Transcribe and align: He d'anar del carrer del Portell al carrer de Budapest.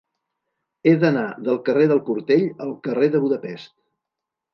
He 0.85 0.93
d'anar 1.03 1.25
del 1.47 1.59
carrer 1.67 1.85
del 1.91 2.01
Portell 2.07 2.47
al 2.65 2.73
carrer 2.89 3.11
de 3.17 3.21
Budapest. 3.27 3.71